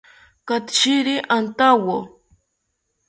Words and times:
Katshiri 0.47 1.15
antawo 1.37 1.97